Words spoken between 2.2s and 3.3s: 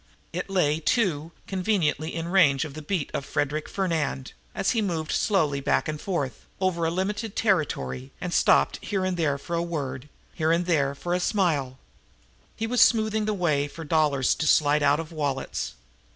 range of the beat of